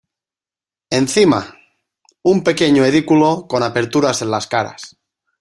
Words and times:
Encima, 0.89 1.53
un 2.23 2.43
pequeño 2.43 2.83
edículo 2.85 3.45
con 3.47 3.61
aperturas 3.61 4.23
en 4.23 4.31
las 4.31 4.47
caras. 4.47 4.97